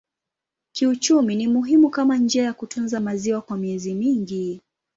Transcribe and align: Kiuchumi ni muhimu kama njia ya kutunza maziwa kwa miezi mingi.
Kiuchumi 0.71 1.35
ni 1.35 1.47
muhimu 1.47 1.89
kama 1.89 2.17
njia 2.17 2.43
ya 2.43 2.53
kutunza 2.53 2.99
maziwa 2.99 3.41
kwa 3.41 3.57
miezi 3.57 3.93
mingi. 3.93 4.61